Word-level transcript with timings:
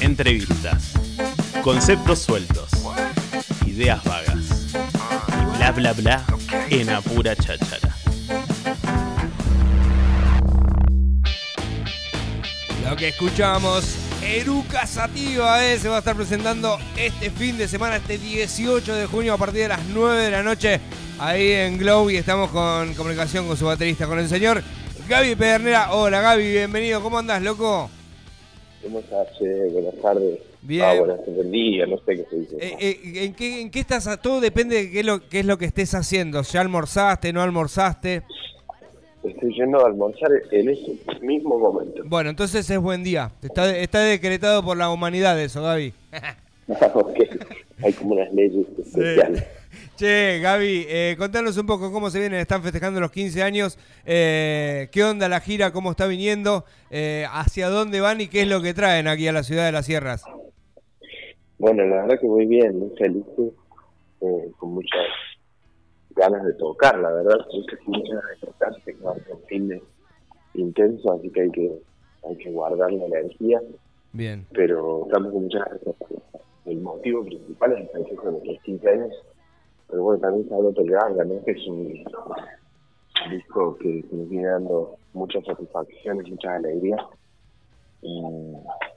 Entrevistas. 0.00 0.92
Conceptos 1.62 2.20
sueltos. 2.20 2.70
Ideas 3.66 4.02
vagas. 4.04 4.72
Bla 5.56 5.72
bla 5.72 5.92
bla 5.92 6.24
en 6.70 6.90
apura 6.90 7.34
cháchara. 7.34 7.94
Lo 12.88 12.96
que 12.96 13.08
escuchamos, 13.08 13.96
Eruca 14.22 14.86
Sativa 14.86 15.64
eh, 15.64 15.78
se 15.78 15.88
va 15.88 15.96
a 15.96 15.98
estar 15.98 16.14
presentando 16.14 16.78
este 16.96 17.30
fin 17.30 17.58
de 17.58 17.66
semana, 17.66 17.96
este 17.96 18.18
18 18.18 18.94
de 18.94 19.06
junio 19.06 19.34
a 19.34 19.38
partir 19.38 19.62
de 19.62 19.68
las 19.68 19.84
9 19.86 20.22
de 20.22 20.30
la 20.30 20.42
noche 20.42 20.80
ahí 21.18 21.50
en 21.52 21.78
Glow 21.78 22.10
y 22.10 22.16
estamos 22.16 22.50
con 22.50 22.94
comunicación 22.94 23.46
con 23.46 23.56
su 23.56 23.66
baterista, 23.66 24.06
con 24.06 24.18
el 24.18 24.28
señor 24.28 24.62
Gaby 25.08 25.34
Pedernera. 25.34 25.92
Hola 25.92 26.20
Gaby, 26.20 26.52
bienvenido, 26.52 27.02
¿cómo 27.02 27.18
andás, 27.18 27.42
loco? 27.42 27.90
¿Cómo 28.82 28.98
estás? 29.00 29.28
che? 29.38 29.68
buenas 29.70 29.94
tardes. 30.00 30.40
Bien. 30.62 30.84
Ah, 30.84 30.94
buenas 30.98 31.24
tardes, 31.24 31.50
día, 31.50 31.86
no 31.86 31.96
sé 31.98 32.16
qué 32.16 32.26
se 32.28 32.36
dice. 32.36 32.56
Eh, 32.58 32.76
eh, 32.80 33.24
¿en, 33.24 33.34
qué, 33.34 33.60
¿En 33.60 33.70
qué 33.70 33.80
estás? 33.80 34.20
Todo 34.20 34.40
depende 34.40 34.76
de 34.76 34.90
qué 34.90 35.00
es, 35.00 35.06
lo, 35.06 35.28
qué 35.28 35.40
es 35.40 35.46
lo 35.46 35.58
que 35.58 35.64
estés 35.66 35.94
haciendo. 35.94 36.42
¿Ya 36.42 36.60
almorzaste, 36.60 37.32
no 37.32 37.42
almorzaste? 37.42 38.22
Estoy 39.22 39.54
yendo 39.54 39.80
a 39.80 39.86
almorzar 39.86 40.30
en 40.52 40.68
ese 40.68 40.98
mismo 41.20 41.58
momento. 41.58 42.02
Bueno, 42.04 42.30
entonces 42.30 42.68
es 42.68 42.78
buen 42.78 43.02
día. 43.02 43.32
Está, 43.42 43.76
está 43.76 44.00
decretado 44.00 44.62
por 44.62 44.76
la 44.76 44.90
humanidad 44.90 45.40
eso, 45.40 45.62
Gaby. 45.62 45.92
Ok. 46.94 47.20
Hay 47.82 47.92
como 47.92 48.14
unas 48.14 48.32
leyes 48.32 48.66
especiales. 48.78 49.44
Che, 49.96 50.40
Gaby, 50.40 50.86
eh, 50.88 51.14
contanos 51.18 51.56
un 51.56 51.66
poco 51.66 51.90
cómo 51.90 52.10
se 52.10 52.18
vienen, 52.18 52.40
están 52.40 52.62
festejando 52.62 53.00
los 53.00 53.10
15 53.10 53.42
años, 53.42 53.78
eh, 54.04 54.88
qué 54.92 55.04
onda 55.04 55.28
la 55.28 55.40
gira, 55.40 55.72
cómo 55.72 55.92
está 55.92 56.06
viniendo, 56.06 56.64
eh, 56.90 57.24
hacia 57.30 57.68
dónde 57.68 58.00
van 58.00 58.20
y 58.20 58.28
qué 58.28 58.42
es 58.42 58.48
lo 58.48 58.60
que 58.60 58.74
traen 58.74 59.08
aquí 59.08 59.26
a 59.26 59.32
la 59.32 59.42
ciudad 59.42 59.64
de 59.64 59.72
las 59.72 59.86
sierras. 59.86 60.24
Bueno, 61.58 61.84
la 61.86 62.02
verdad 62.02 62.20
que 62.20 62.26
muy 62.26 62.44
bien, 62.44 62.78
muy 62.78 62.90
feliz, 62.98 63.24
eh, 64.20 64.50
con 64.58 64.74
muchas 64.74 65.00
ganas 66.10 66.44
de 66.44 66.52
tocar, 66.54 66.98
la 66.98 67.10
verdad. 67.10 67.38
Muchas, 67.86 68.10
ganas 68.10 68.40
de 68.40 68.46
tocar, 68.46 68.74
tengo 68.84 69.12
un 69.12 69.46
fin 69.46 69.68
de 69.68 69.82
intenso, 70.54 71.12
así 71.12 71.30
que 71.30 71.42
hay 71.42 71.50
que, 71.50 71.72
hay 72.28 72.36
que 72.36 72.50
guardar 72.50 72.92
la 72.92 73.06
energía, 73.06 73.60
Bien, 74.12 74.46
pero 74.52 75.06
estamos 75.06 75.32
con 75.32 75.42
muchas 75.44 75.64
ganas 75.64 75.80
de 75.80 75.92
tocar. 75.92 76.18
El 76.66 76.80
motivo 76.80 77.24
principal 77.24 77.72
es 77.72 77.78
el 77.80 77.88
festejo 77.88 78.26
de 78.26 78.32
nuestros 78.32 78.62
15 78.62 78.88
años, 78.90 79.12
pero 79.88 80.02
bueno, 80.02 80.20
también 80.20 80.44
está 80.44 80.58
el 80.58 80.66
otro 80.66 80.84
Ganga, 80.84 81.24
¿no? 81.24 81.44
Que 81.44 81.52
es 81.52 81.66
un 81.66 82.04
disco 83.30 83.76
que, 83.78 84.02
que 84.02 84.16
nos 84.16 84.28
viene 84.28 84.48
dando 84.48 84.96
muchas 85.12 85.44
satisfacciones, 85.44 86.28
muchas 86.28 86.52
alegrías, 86.52 87.00
y, 88.02 88.22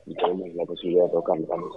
y 0.05 0.15
tenemos 0.15 0.53
la 0.55 0.65
posibilidad 0.65 1.05
de 1.05 1.11
tocarlo 1.11 1.45
también. 1.47 1.71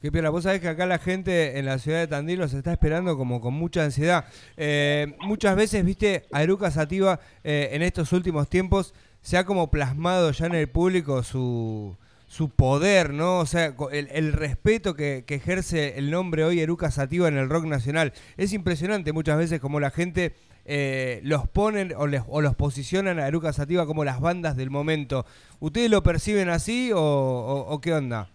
qué 0.00 0.12
piola, 0.12 0.30
vos 0.30 0.44
sabés 0.44 0.60
que 0.60 0.68
acá 0.68 0.86
la 0.86 0.98
gente 0.98 1.58
en 1.58 1.66
la 1.66 1.78
ciudad 1.78 2.00
de 2.00 2.06
Tandil 2.06 2.38
los 2.38 2.54
está 2.54 2.72
esperando 2.72 3.16
como 3.16 3.40
con 3.40 3.54
mucha 3.54 3.84
ansiedad. 3.84 4.24
Eh, 4.56 5.14
muchas 5.20 5.56
veces, 5.56 5.84
viste, 5.84 6.24
a 6.32 6.42
Eruca 6.42 6.70
Sativa 6.70 7.20
eh, 7.44 7.70
en 7.72 7.82
estos 7.82 8.12
últimos 8.12 8.48
tiempos 8.48 8.94
se 9.20 9.36
ha 9.36 9.44
como 9.44 9.70
plasmado 9.70 10.30
ya 10.32 10.46
en 10.46 10.54
el 10.54 10.68
público 10.68 11.22
su, 11.22 11.96
su 12.32 12.48
poder, 12.48 13.12
¿no? 13.12 13.40
O 13.40 13.44
sea, 13.46 13.74
el, 13.92 14.08
el 14.10 14.32
respeto 14.32 14.94
que, 14.94 15.22
que 15.26 15.34
ejerce 15.34 15.98
el 15.98 16.10
nombre 16.10 16.44
hoy 16.44 16.60
Eruca 16.60 16.90
Sativa 16.90 17.28
en 17.28 17.36
el 17.36 17.50
rock 17.50 17.66
nacional. 17.66 18.14
Es 18.38 18.54
impresionante 18.54 19.12
muchas 19.12 19.36
veces 19.36 19.60
como 19.60 19.80
la 19.80 19.90
gente 19.90 20.32
eh, 20.64 21.20
los 21.24 21.46
ponen 21.46 21.92
o, 21.94 22.06
les- 22.06 22.22
o 22.26 22.40
los 22.40 22.54
posicionan 22.56 23.18
a 23.18 23.28
Eruca 23.28 23.52
Sativa 23.52 23.84
como 23.84 24.02
las 24.02 24.18
bandas 24.18 24.56
del 24.56 24.70
momento. 24.70 25.26
¿Ustedes 25.60 25.90
lo 25.90 26.02
perciben 26.02 26.48
así 26.48 26.90
o, 26.90 26.98
o- 27.02 27.66
o 27.74 27.80
qué 27.82 27.92
onda? 27.92 28.30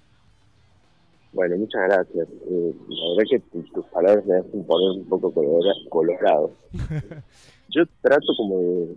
Bueno, 1.34 1.58
muchas 1.58 1.82
gracias. 1.88 2.28
Eh, 2.52 2.74
la 2.90 3.10
verdad 3.16 3.24
que 3.32 3.40
tu- 3.52 3.64
tus 3.74 3.86
palabras 3.88 4.24
me 4.28 4.38
hacen 4.38 4.64
poner 4.64 5.00
un 5.00 5.06
poco 5.10 5.34
colora- 5.34 5.90
colorado. 5.90 6.52
Yo 7.70 7.84
trato 8.02 8.28
como 8.38 8.60
de, 8.60 8.96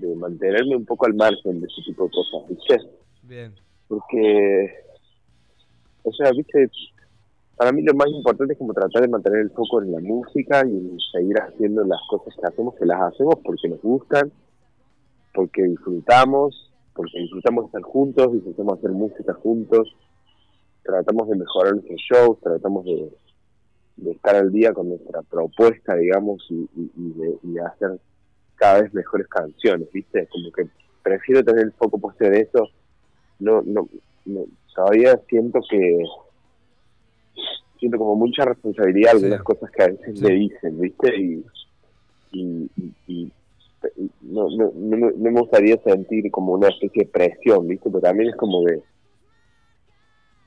de 0.00 0.16
mantenerme 0.16 0.74
un 0.74 0.84
poco 0.84 1.06
al 1.06 1.14
margen 1.14 1.60
de 1.60 1.66
ese 1.68 1.80
tipo 1.86 2.04
de 2.06 2.10
cosas, 2.10 2.48
¿viste? 2.48 2.90
Bien. 3.22 3.54
Porque, 3.88 4.70
o 6.02 6.12
sea, 6.12 6.30
¿viste? 6.32 6.70
Para 7.56 7.72
mí 7.72 7.82
lo 7.82 7.94
más 7.94 8.08
importante 8.08 8.52
es 8.52 8.58
como 8.58 8.74
tratar 8.74 9.02
de 9.02 9.08
mantener 9.08 9.40
el 9.40 9.50
foco 9.50 9.80
en 9.82 9.92
la 9.92 10.00
música 10.00 10.62
y 10.66 10.96
seguir 11.12 11.36
haciendo 11.40 11.84
las 11.84 12.00
cosas 12.10 12.34
que 12.34 12.46
hacemos, 12.46 12.74
que 12.74 12.84
las 12.84 13.00
hacemos 13.00 13.36
porque 13.42 13.68
nos 13.68 13.80
gustan, 13.80 14.30
porque 15.32 15.62
disfrutamos, 15.62 16.70
porque 16.94 17.18
disfrutamos 17.18 17.66
estar 17.66 17.82
juntos, 17.82 18.32
disfrutamos 18.32 18.78
hacer 18.78 18.90
música 18.90 19.32
juntos, 19.34 19.96
tratamos 20.82 21.28
de 21.28 21.36
mejorar 21.36 21.74
nuestros 21.74 22.00
shows, 22.00 22.40
tratamos 22.40 22.84
de, 22.84 23.10
estar 24.10 24.36
al 24.36 24.52
día 24.52 24.74
con 24.74 24.90
nuestra 24.90 25.22
propuesta, 25.22 25.96
digamos, 25.96 26.46
y 26.50 26.68
de, 26.74 27.38
y 27.42 27.52
de 27.52 27.60
hacer 27.62 27.98
cada 28.56 28.82
vez 28.82 28.92
mejores 28.92 29.28
canciones, 29.28 29.90
¿viste? 29.92 30.26
Como 30.28 30.50
que 30.50 30.68
prefiero 31.02 31.44
tener 31.44 31.64
el 31.64 31.72
foco 31.72 31.98
puesto 31.98 32.24
en 32.24 32.34
eso. 32.34 32.68
No, 33.38 33.62
no, 33.62 33.88
no, 34.24 34.44
todavía 34.74 35.20
siento 35.28 35.60
que 35.68 35.98
siento 37.78 37.98
como 37.98 38.16
mucha 38.16 38.44
responsabilidad 38.44 39.10
Sí. 39.12 39.16
algunas 39.18 39.42
cosas 39.42 39.70
que 39.70 39.82
a 39.82 39.86
veces 39.88 40.18
Sí. 40.18 40.24
me 40.24 40.30
dicen, 40.34 40.80
¿viste? 40.80 41.16
Y, 41.20 41.44
y, 42.32 42.70
y- 43.06 43.30
no, 44.22 44.48
no, 44.50 44.72
no, 44.74 44.96
me- 44.96 45.12
no 45.12 45.30
me 45.30 45.40
gustaría 45.40 45.76
sentir 45.82 46.28
como 46.30 46.54
una 46.54 46.68
especie 46.68 47.04
de 47.04 47.10
presión, 47.10 47.68
¿viste? 47.68 47.88
Pero 47.88 48.00
también 48.00 48.30
es 48.30 48.36
como 48.36 48.62
de 48.64 48.80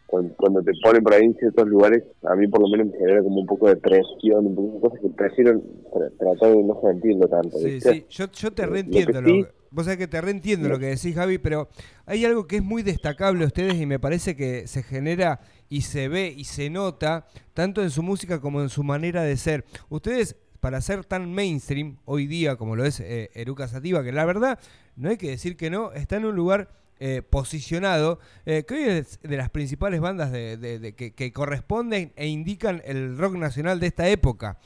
cuando, 0.10 0.34
cuando 0.36 0.62
te 0.64 0.72
ponen 0.84 1.04
por 1.04 1.14
ahí 1.14 1.24
en 1.26 1.36
ciertos 1.36 1.68
lugares, 1.68 2.04
a 2.24 2.36
mí 2.36 2.48
por 2.48 2.62
lo 2.62 2.68
menos 2.70 2.88
me 2.88 2.98
genera 2.98 3.22
como 3.24 3.42
un 3.42 3.46
poco 3.46 3.68
de 3.68 3.76
presión, 3.78 4.46
un 4.48 4.56
poco 4.56 4.74
de 4.76 4.80
cosas 4.82 5.00
que 5.02 5.10
prefiero 5.10 5.52
tra- 5.54 6.18
tratar 6.18 6.50
de 6.56 6.64
no 6.64 6.80
sentirlo 6.82 7.28
tanto, 7.28 7.58
Sí, 7.58 7.66
¿viste? 7.72 7.94
sí, 7.94 8.06
yo, 8.10 8.32
yo 8.32 8.52
te 8.52 8.64
Lo 8.64 8.68
que 8.70 8.74
reentiendo. 8.74 9.22
Lo 9.22 9.30
sí- 9.30 9.46
vos 9.72 9.86
sabés 9.86 10.00
que 10.00 10.08
te 10.08 10.20
reentiendo 10.20 10.68
lo 10.68 10.80
que 10.80 10.88
decís, 10.88 11.14
Javi, 11.14 11.38
pero 11.38 11.70
hay 12.08 12.26
algo 12.26 12.48
que 12.48 12.56
es 12.56 12.64
muy 12.64 12.82
destacable 12.82 13.42
de 13.42 13.46
ustedes 13.46 13.80
y 13.80 13.86
me 13.86 14.00
parece 14.00 14.36
que 14.36 14.66
se 14.68 14.82
genera 14.82 15.42
y 15.70 15.82
se 15.82 16.08
ve 16.08 16.34
y 16.36 16.46
se 16.46 16.72
nota 16.72 17.28
tanto 17.54 17.84
en 17.84 17.92
su 17.92 18.02
música 18.02 18.42
como 18.42 18.62
en 18.62 18.70
su 18.70 18.84
manera 18.84 19.22
de 19.22 19.38
ser. 19.38 19.66
Ustedes, 19.90 20.36
para 20.60 20.82
ser 20.82 21.06
tan 21.06 21.32
mainstream 21.32 21.98
hoy 22.06 22.26
día 22.26 22.56
como 22.56 22.76
lo 22.76 22.84
es 22.84 23.00
eh, 23.00 23.30
Eruca 23.36 23.68
Sativa, 23.68 24.04
que 24.04 24.12
la 24.12 24.26
verdad, 24.26 24.58
no 24.96 25.10
hay 25.10 25.18
que 25.18 25.30
decir 25.30 25.56
que 25.56 25.70
no, 25.70 25.92
está 25.94 26.18
en 26.18 26.26
un 26.26 26.36
lugar 26.36 26.70
eh, 27.00 27.22
posicionado, 27.22 28.20
eh, 28.46 28.64
que 28.68 28.74
hoy 28.76 28.84
es 28.84 29.20
de 29.22 29.38
las 29.38 29.50
principales 29.50 30.02
bandas 30.02 30.32
de, 30.32 30.94
que, 31.16 31.34
corresponden 31.34 32.12
e 32.16 32.28
indican 32.28 32.82
el 32.86 33.18
rock 33.18 33.36
nacional 33.36 33.80
de 33.80 33.88
esta 33.88 34.10
época. 34.10 34.58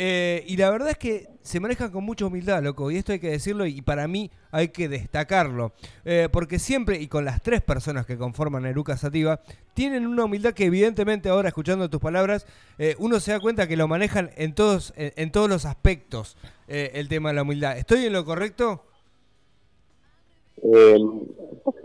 Eh, 0.00 0.44
y 0.46 0.56
la 0.56 0.70
verdad 0.70 0.90
es 0.90 0.96
que 0.96 1.28
se 1.42 1.58
manejan 1.58 1.90
con 1.90 2.04
mucha 2.04 2.24
humildad, 2.24 2.62
loco, 2.62 2.88
y 2.90 2.96
esto 2.96 3.10
hay 3.10 3.18
que 3.18 3.30
decirlo 3.30 3.66
y 3.66 3.82
para 3.82 4.06
mí 4.06 4.30
hay 4.52 4.68
que 4.68 4.88
destacarlo. 4.88 5.72
Eh, 6.04 6.28
porque 6.30 6.60
siempre, 6.60 7.00
y 7.00 7.08
con 7.08 7.24
las 7.24 7.42
tres 7.42 7.62
personas 7.62 8.06
que 8.06 8.16
conforman 8.16 8.64
Eruca 8.64 8.96
Sativa, 8.96 9.40
tienen 9.74 10.06
una 10.06 10.24
humildad 10.24 10.54
que 10.54 10.66
evidentemente 10.66 11.28
ahora, 11.28 11.48
escuchando 11.48 11.90
tus 11.90 12.00
palabras, 12.00 12.46
eh, 12.78 12.94
uno 12.98 13.18
se 13.18 13.32
da 13.32 13.40
cuenta 13.40 13.66
que 13.66 13.76
lo 13.76 13.88
manejan 13.88 14.30
en 14.36 14.54
todos, 14.54 14.92
en, 14.96 15.32
todos 15.32 15.48
los 15.48 15.64
aspectos, 15.64 16.36
el 16.68 17.08
tema 17.08 17.30
de 17.30 17.34
la 17.34 17.42
humildad. 17.42 17.76
¿Estoy 17.76 18.06
en 18.06 18.12
lo 18.12 18.24
correcto? 18.24 18.84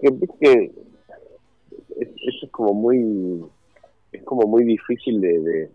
Que, 0.02 0.10
viste 0.12 0.38
que 0.40 0.72
es- 2.00 2.10
eso 2.10 2.46
es 2.46 2.52
como 2.52 2.74
muy 2.74 3.44
es 4.12 4.24
como 4.24 4.48
muy 4.48 4.64
difícil 4.64 5.20
de, 5.22 5.40
de- 5.40 5.70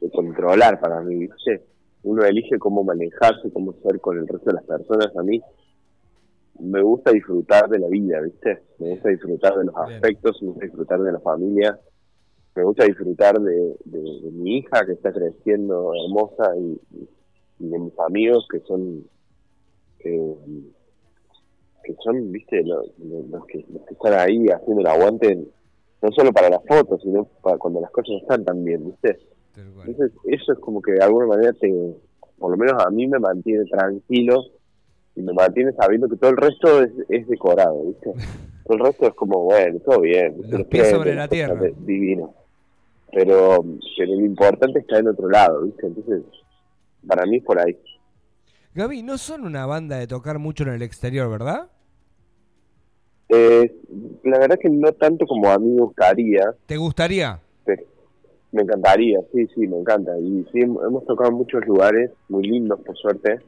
de 0.00 0.10
controlar 0.10 0.80
para 0.80 1.00
mí 1.02 1.16
¿viste? 1.16 1.62
uno 2.04 2.24
elige 2.24 2.58
cómo 2.58 2.82
manejarse 2.84 3.50
cómo 3.52 3.72
ser 3.82 4.00
con 4.00 4.16
el 4.18 4.26
resto 4.28 4.46
de 4.50 4.54
las 4.54 4.64
personas. 4.64 5.14
A 5.16 5.22
mí 5.22 5.40
me 6.60 6.82
gusta 6.82 7.10
disfrutar 7.12 7.68
de 7.68 7.78
la 7.78 7.88
vida 7.88 8.20
viste 8.20 8.60
me 8.78 8.90
gusta 8.90 9.08
disfrutar 9.10 9.56
de 9.56 9.64
los 9.64 9.74
aspectos 9.76 10.40
me 10.42 10.48
gusta 10.50 10.64
disfrutar 10.66 11.00
de 11.02 11.12
la 11.12 11.20
familia. 11.20 11.78
Me 12.56 12.64
gusta 12.64 12.84
disfrutar 12.86 13.38
de, 13.40 13.76
de- 13.84 14.20
de 14.22 14.30
mi 14.32 14.56
hija 14.58 14.84
que 14.86 14.92
está 14.92 15.12
creciendo 15.12 15.92
hermosa 15.94 16.56
y 16.56 16.80
de 17.60 17.78
mis 17.78 17.98
amigos 18.00 18.46
que 18.50 18.60
son 18.60 19.04
eh, 20.00 20.34
que 21.88 22.02
son, 22.04 22.30
viste, 22.30 22.62
los, 22.64 22.86
los 22.98 23.46
que, 23.46 23.64
los 23.72 23.82
que 23.86 23.94
están 23.94 24.12
ahí 24.12 24.46
haciendo 24.48 24.82
el 24.82 24.86
aguante, 24.86 25.38
no 26.02 26.12
solo 26.12 26.32
para 26.32 26.50
las 26.50 26.60
fotos, 26.66 27.00
sino 27.02 27.24
para 27.42 27.56
cuando 27.56 27.80
las 27.80 27.90
cosas 27.90 28.20
están 28.20 28.44
tan 28.44 28.62
bien, 28.62 28.84
viste. 28.84 29.18
Entonces, 29.56 30.12
eso 30.24 30.52
es 30.52 30.58
como 30.58 30.82
que 30.82 30.92
de 30.92 31.02
alguna 31.02 31.26
manera 31.26 31.52
te, 31.54 31.72
por 32.38 32.50
lo 32.50 32.56
menos 32.58 32.74
a 32.84 32.90
mí 32.90 33.06
me 33.06 33.18
mantiene 33.18 33.64
tranquilo 33.64 34.44
y 35.16 35.22
me 35.22 35.32
mantiene 35.32 35.72
sabiendo 35.72 36.08
que 36.08 36.16
todo 36.16 36.30
el 36.30 36.36
resto 36.36 36.82
es, 36.82 36.90
es 37.08 37.26
decorado, 37.26 37.84
viste. 37.84 38.12
Todo 38.64 38.76
el 38.76 38.84
resto 38.84 39.06
es 39.06 39.14
como, 39.14 39.44
bueno, 39.44 39.78
todo 39.80 40.02
bien. 40.02 40.36
Los 40.46 40.66
pies 40.66 40.90
sobre 40.90 41.14
la 41.14 41.26
tierra. 41.26 41.58
Divino. 41.78 42.34
Pero, 43.10 43.64
pero 43.96 44.14
lo 44.14 44.26
importante 44.26 44.80
está 44.80 44.98
en 44.98 45.08
otro 45.08 45.26
lado, 45.30 45.62
viste. 45.62 45.86
Entonces, 45.86 46.22
para 47.06 47.24
mí 47.24 47.38
es 47.38 47.44
por 47.44 47.58
ahí. 47.58 47.78
Gaby, 48.74 49.02
no 49.02 49.16
son 49.16 49.44
una 49.44 49.64
banda 49.64 49.96
de 49.96 50.06
tocar 50.06 50.38
mucho 50.38 50.64
en 50.64 50.68
el 50.68 50.82
exterior, 50.82 51.30
¿verdad? 51.30 51.70
Eh, 53.30 53.74
la 54.24 54.38
verdad 54.38 54.58
que 54.58 54.70
no 54.70 54.90
tanto 54.92 55.26
como 55.26 55.48
a 55.50 55.58
mí 55.58 55.68
me 55.70 55.82
gustaría, 55.82 56.54
¿Te 56.66 56.76
gustaría? 56.76 57.38
pero 57.64 57.82
me 58.52 58.62
encantaría, 58.62 59.20
sí, 59.32 59.46
sí, 59.54 59.66
me 59.66 59.78
encanta. 59.78 60.18
Y 60.18 60.44
sí, 60.52 60.60
hem- 60.60 60.78
hemos 60.86 61.04
tocado 61.04 61.30
en 61.30 61.36
muchos 61.36 61.66
lugares 61.66 62.10
muy 62.28 62.44
lindos, 62.48 62.80
por 62.80 62.96
suerte. 62.96 63.38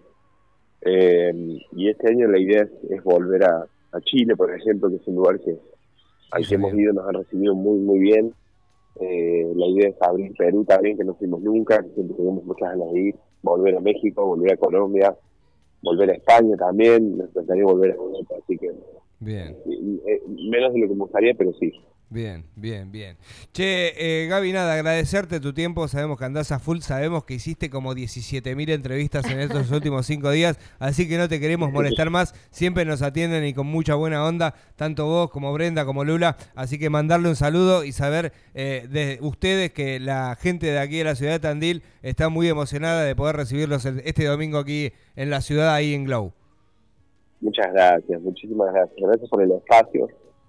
Eh, 0.82 1.32
y 1.76 1.88
este 1.88 2.10
año 2.10 2.26
la 2.28 2.38
idea 2.38 2.62
es, 2.62 2.70
es 2.90 3.02
volver 3.04 3.44
a, 3.44 3.66
a 3.92 4.00
Chile, 4.02 4.36
por 4.36 4.54
ejemplo, 4.54 4.88
que 4.90 4.96
es 4.96 5.06
un 5.06 5.16
lugar 5.16 5.38
que 5.40 5.56
al 6.32 6.46
que 6.46 6.54
hemos 6.54 6.74
ido 6.74 6.92
nos 6.92 7.06
han 7.08 7.14
recibido 7.14 7.54
muy, 7.54 7.78
muy 7.78 7.98
bien. 7.98 8.32
Eh, 9.00 9.50
la 9.56 9.66
idea 9.66 9.88
es 9.88 9.96
abrir 10.00 10.32
Perú 10.36 10.64
también, 10.64 10.96
que 10.98 11.04
no 11.04 11.14
fuimos 11.14 11.40
nunca, 11.40 11.82
que 11.82 11.88
siempre 11.90 12.16
tenemos 12.16 12.44
muchas 12.44 12.70
ganas 12.70 12.92
de 12.92 13.00
ir. 13.00 13.14
Volver 13.42 13.76
a 13.76 13.80
México, 13.80 14.26
volver 14.26 14.52
a 14.52 14.56
Colombia, 14.58 15.16
volver 15.82 16.10
a 16.10 16.14
España 16.14 16.56
también. 16.56 17.16
Nos 17.16 17.30
encantaría 17.30 17.64
volver 17.64 17.92
a 17.92 17.94
Europa, 17.94 18.34
así 18.42 18.56
que 18.58 18.70
Bien. 19.20 19.56
eh, 20.06 20.22
menos 20.50 20.72
de 20.72 20.80
lo 20.80 20.88
que 20.88 20.94
me 20.94 21.00
gustaría, 21.00 21.34
pero 21.34 21.52
sí. 21.60 21.72
Bien, 22.12 22.44
bien, 22.56 22.90
bien. 22.90 23.16
Che, 23.52 24.24
eh, 24.24 24.26
Gaby, 24.26 24.52
nada, 24.52 24.74
agradecerte 24.74 25.38
tu 25.38 25.52
tiempo. 25.52 25.86
Sabemos 25.86 26.18
que 26.18 26.24
andás 26.24 26.50
a 26.50 26.58
full, 26.58 26.80
sabemos 26.80 27.22
que 27.22 27.34
hiciste 27.34 27.70
como 27.70 27.94
17.000 27.94 28.68
entrevistas 28.70 29.30
en 29.30 29.38
estos 29.38 29.70
últimos 29.70 30.06
cinco 30.06 30.32
días, 30.32 30.58
así 30.80 31.08
que 31.08 31.16
no 31.16 31.28
te 31.28 31.38
queremos 31.38 31.70
molestar 31.70 32.10
más. 32.10 32.34
Siempre 32.50 32.84
nos 32.84 33.02
atienden 33.02 33.44
y 33.44 33.54
con 33.54 33.68
mucha 33.68 33.94
buena 33.94 34.24
onda, 34.24 34.56
tanto 34.74 35.06
vos 35.06 35.30
como 35.30 35.52
Brenda 35.52 35.84
como 35.84 36.02
Lula. 36.02 36.36
Así 36.56 36.80
que 36.80 36.90
mandarle 36.90 37.28
un 37.28 37.36
saludo 37.36 37.84
y 37.84 37.92
saber 37.92 38.32
eh, 38.54 38.88
de 38.90 39.18
ustedes 39.20 39.70
que 39.70 40.00
la 40.00 40.36
gente 40.40 40.66
de 40.66 40.80
aquí 40.80 40.98
de 40.98 41.04
la 41.04 41.14
ciudad 41.14 41.32
de 41.34 41.38
Tandil 41.38 41.84
está 42.02 42.28
muy 42.28 42.48
emocionada 42.48 43.04
de 43.04 43.14
poder 43.14 43.36
recibirlos 43.36 43.84
este 43.84 44.24
domingo 44.24 44.58
aquí 44.58 44.90
en 45.14 45.30
la 45.30 45.42
ciudad, 45.42 45.72
ahí 45.72 45.94
en 45.94 46.06
Glow. 46.06 46.32
Muchas 47.40 47.72
gracias, 47.72 48.20
muchísimas 48.22 48.72
gracias. 48.72 48.96
Gracias 49.00 49.28
por 49.30 49.42
el 49.42 49.52
espacio 49.52 50.08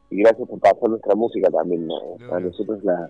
y 0.09 0.17
gracias 0.17 0.47
por 0.47 0.59
pasar 0.59 0.89
nuestra 0.89 1.15
música 1.15 1.49
también. 1.49 1.87
¿no? 1.87 1.95
A 2.33 2.39
nosotros 2.39 2.83
la, 2.83 3.09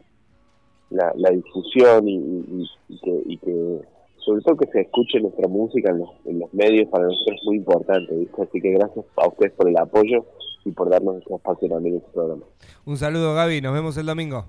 la, 0.91 1.11
la 1.15 1.29
difusión 1.31 2.07
y, 2.07 2.15
y- 2.15 2.69
y 2.89 2.99
que, 2.99 3.21
y 3.25 3.37
que, 3.37 3.81
sobre 4.17 4.41
todo 4.43 4.57
que 4.57 4.67
se 4.71 4.81
escuche 4.81 5.19
nuestra 5.19 5.47
música 5.47 5.89
en 5.89 5.99
los, 5.99 6.09
en 6.25 6.39
los 6.39 6.53
medios, 6.53 6.87
para 6.89 7.05
nosotros 7.05 7.37
es 7.39 7.45
muy 7.47 7.57
importante. 7.57 8.13
¿viste? 8.15 8.41
Así 8.41 8.61
que 8.61 8.71
gracias 8.71 9.05
a 9.15 9.27
ustedes 9.27 9.53
por 9.53 9.67
el 9.67 9.77
apoyo 9.77 10.25
y 10.63 10.71
por 10.71 10.89
darnos 10.91 11.17
este 11.17 11.33
espacio 11.33 11.67
también 11.69 11.95
en 11.95 12.01
este 12.01 12.11
programa. 12.13 12.43
Un 12.85 12.97
saludo, 12.97 13.33
Gaby. 13.33 13.61
Nos 13.61 13.73
vemos 13.73 13.97
el 13.97 14.05
domingo. 14.05 14.45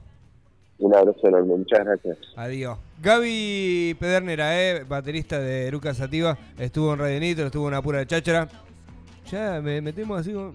Un 0.79 0.95
abrazo 0.95 1.29
enorme, 1.29 1.57
muchas 1.57 1.85
gracias. 1.85 2.19
Adiós. 2.37 2.77
Gaby 3.01 3.97
Pedernera, 4.01 4.61
eh, 4.61 4.85
baterista 4.85 5.39
de 5.39 5.69
Eruca 5.69 5.95
Sativa, 5.95 6.37
estuvo 6.59 6.93
en 6.93 6.99
Radio 6.99 7.21
Nitro, 7.21 7.47
estuvo 7.47 7.69
en 7.69 7.75
Apura 7.75 7.99
de 8.01 8.07
Cháchara. 8.07 8.49
Ya 9.31 9.61
me 9.63 9.81
metemos 9.81 10.21
así 10.21 10.33
como... 10.33 10.53